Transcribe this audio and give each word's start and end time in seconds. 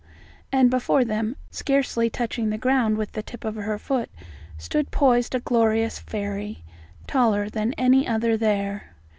And 0.51 0.71
before 0.71 1.05
them, 1.05 1.35
scarcely 1.51 2.09
touching 2.09 2.49
the 2.49 2.57
ground 2.57 2.97
with 2.97 3.11
the 3.11 3.21
tip 3.21 3.45
of 3.45 3.53
her 3.53 3.77
foot, 3.77 4.09
stood 4.57 4.89
poised 4.89 5.35
a 5.35 5.39
glorious 5.39 5.99
fairy, 5.99 6.63
taller 7.05 7.49
than 7.51 7.73
any 7.73 8.07
other 8.07 8.35
there. 8.35 8.95